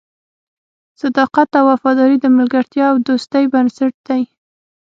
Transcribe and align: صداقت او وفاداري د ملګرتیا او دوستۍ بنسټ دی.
صداقت 1.01 1.49
او 1.59 1.65
وفاداري 1.73 2.17
د 2.21 2.25
ملګرتیا 2.37 2.85
او 2.91 2.95
دوستۍ 3.07 3.43
بنسټ 3.53 3.93
دی. 4.07 4.21